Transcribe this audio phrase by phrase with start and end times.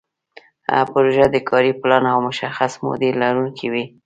[0.91, 3.85] پروژه د کاري پلان او مشخصې مودې لرونکې وي.